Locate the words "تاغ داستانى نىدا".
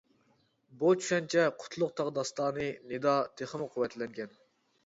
2.01-3.15